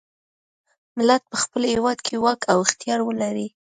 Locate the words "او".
2.51-2.57